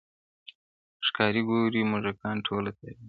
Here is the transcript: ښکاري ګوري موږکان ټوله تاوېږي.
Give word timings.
ښکاري 1.07 1.41
ګوري 1.49 1.81
موږکان 1.91 2.35
ټوله 2.45 2.69
تاوېږي. 2.77 2.99